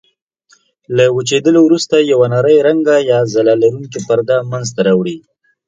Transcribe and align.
له 0.95 1.05
وچېدلو 1.15 1.59
وروسته 1.65 1.95
یوه 2.11 2.27
نرۍ 2.33 2.57
رنګه 2.67 2.95
یا 3.11 3.19
ځلا 3.33 3.53
لرونکې 3.63 3.99
پرده 4.07 4.35
منځته 4.51 4.79
راوړي. 4.87 5.17